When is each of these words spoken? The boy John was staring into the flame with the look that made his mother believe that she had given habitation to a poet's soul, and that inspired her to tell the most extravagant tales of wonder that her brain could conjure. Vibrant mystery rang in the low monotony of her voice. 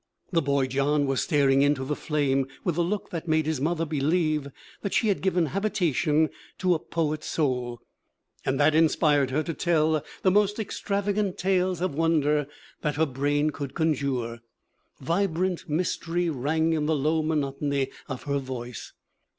The 0.31 0.41
boy 0.41 0.65
John 0.65 1.05
was 1.05 1.21
staring 1.21 1.61
into 1.61 1.85
the 1.85 1.95
flame 1.95 2.47
with 2.63 2.73
the 2.73 2.81
look 2.81 3.11
that 3.11 3.27
made 3.27 3.45
his 3.45 3.61
mother 3.61 3.85
believe 3.85 4.47
that 4.81 4.95
she 4.95 5.09
had 5.09 5.21
given 5.21 5.45
habitation 5.53 6.31
to 6.57 6.73
a 6.73 6.79
poet's 6.79 7.27
soul, 7.27 7.79
and 8.43 8.59
that 8.59 8.73
inspired 8.73 9.29
her 9.29 9.43
to 9.43 9.53
tell 9.53 10.03
the 10.23 10.31
most 10.31 10.57
extravagant 10.57 11.37
tales 11.37 11.81
of 11.81 11.93
wonder 11.93 12.47
that 12.81 12.95
her 12.95 13.05
brain 13.05 13.51
could 13.51 13.75
conjure. 13.75 14.39
Vibrant 14.99 15.69
mystery 15.69 16.31
rang 16.31 16.73
in 16.73 16.87
the 16.87 16.95
low 16.95 17.21
monotony 17.21 17.89
of 18.09 18.23
her 18.23 18.39
voice. 18.39 18.93